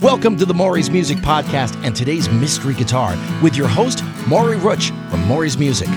[0.00, 4.90] Welcome to the Maury's Music Podcast and today's Mystery Guitar with your host, Maury Rutch
[5.10, 5.88] from Maury's Music.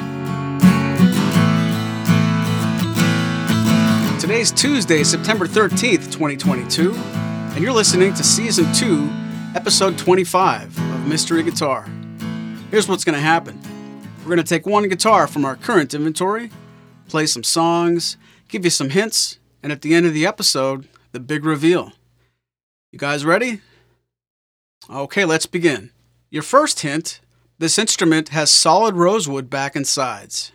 [4.19, 9.07] Today's Tuesday, September 13th, 2022, and you're listening to Season 2,
[9.53, 11.87] Episode 25 of Mystery Guitar.
[12.71, 13.61] Here's what's going to happen
[14.21, 16.49] we're going to take one guitar from our current inventory,
[17.07, 21.19] play some songs, give you some hints, and at the end of the episode, the
[21.19, 21.91] big reveal.
[22.91, 23.61] You guys ready?
[24.89, 25.91] Okay, let's begin.
[26.29, 27.19] Your first hint
[27.59, 30.51] this instrument has solid rosewood back and sides.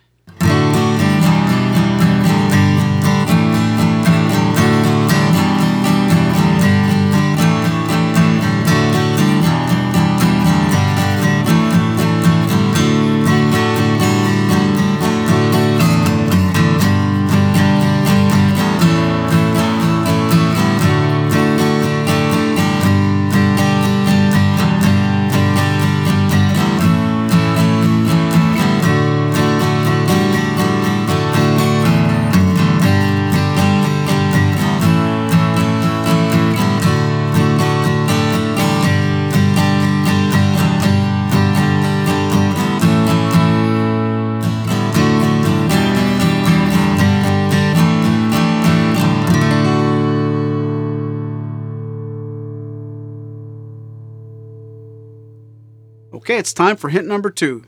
[56.26, 57.66] Okay, it's time for hint number two.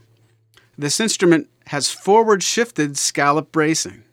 [0.77, 4.03] This instrument has forward shifted scallop bracing.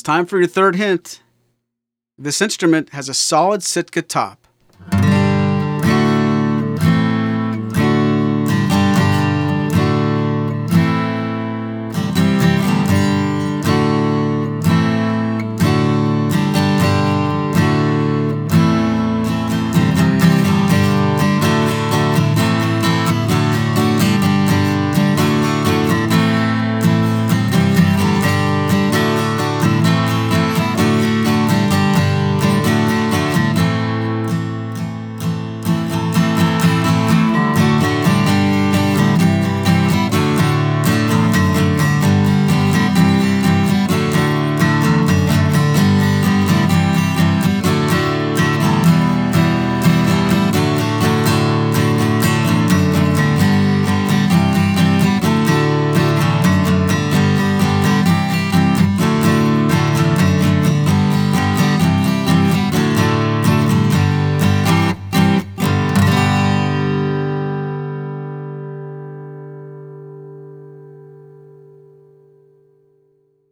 [0.00, 1.20] It's time for your third hint.
[2.16, 4.39] This instrument has a solid Sitka top.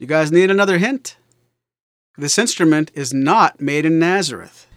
[0.01, 1.17] You guys need another hint?
[2.17, 4.69] This instrument is not made in Nazareth.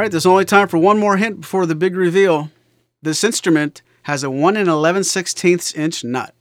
[0.00, 2.50] Right, there's only time for one more hint before the big reveal.
[3.02, 6.34] This instrument has a 1 in 11 16ths inch nut.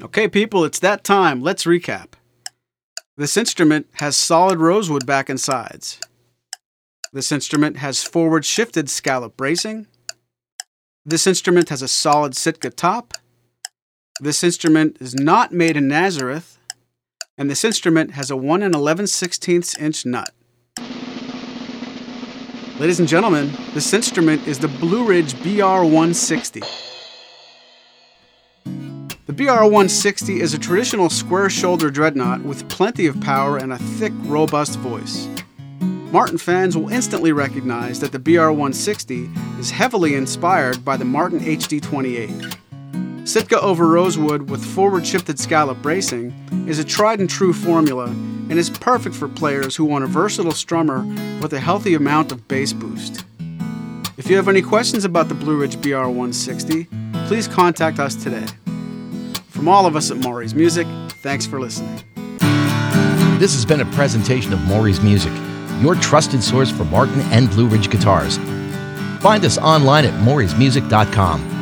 [0.00, 1.42] Okay, people, it's that time.
[1.42, 2.10] Let's recap.
[3.16, 5.98] This instrument has solid rosewood back and sides.
[7.12, 9.88] This instrument has forward shifted scallop bracing.
[11.04, 13.14] This instrument has a solid Sitka top.
[14.20, 16.58] This instrument is not made in Nazareth.
[17.36, 20.30] And this instrument has a 1 and 11 16ths inch nut.
[22.78, 26.87] Ladies and gentlemen, this instrument is the Blueridge BR160.
[29.28, 34.14] The BR160 is a traditional square shoulder dreadnought with plenty of power and a thick,
[34.20, 35.28] robust voice.
[36.10, 43.28] Martin fans will instantly recognize that the BR160 is heavily inspired by the Martin HD28.
[43.28, 46.32] Sitka over Rosewood with forward shifted scallop bracing
[46.66, 50.52] is a tried and true formula and is perfect for players who want a versatile
[50.52, 51.04] strummer
[51.42, 53.26] with a healthy amount of bass boost.
[54.16, 58.46] If you have any questions about the Blueridge BR160, please contact us today.
[59.58, 62.00] From all of us at Maury's Music, thanks for listening.
[63.40, 65.32] This has been a presentation of Maury's Music,
[65.82, 68.36] your trusted source for Martin and Blueridge guitars.
[69.20, 71.57] Find us online at maurysmusic.com